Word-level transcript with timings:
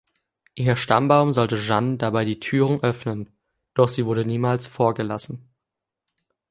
Ihr 0.55 0.77
Stammbaum 0.77 1.31
sollte 1.31 1.57
Jeanne 1.61 1.97
dabei 1.97 2.25
die 2.25 2.39
Türen 2.39 2.81
öffnen, 2.81 3.29
doch 3.75 3.87
sie 3.87 4.07
wurde 4.07 4.25
niemals 4.25 4.65
vorgelassen. 4.65 5.47